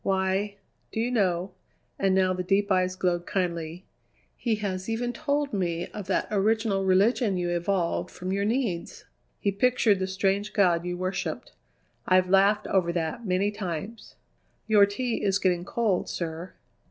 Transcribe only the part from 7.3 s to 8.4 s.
you evolved from